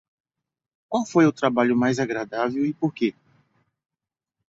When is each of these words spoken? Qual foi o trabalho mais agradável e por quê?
Qual 0.89 1.05
foi 1.05 1.27
o 1.27 1.31
trabalho 1.31 1.77
mais 1.77 1.99
agradável 1.99 2.65
e 2.65 2.73
por 2.73 2.91
quê? 2.91 3.13